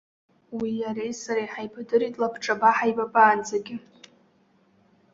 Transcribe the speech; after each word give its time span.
Уи 0.59 0.69
иареи 0.81 1.13
сареи 1.21 1.51
ҳаибадырит 1.53 2.13
лабҿаба 2.21 2.69
ҳаибабаанӡагьы. 2.77 3.77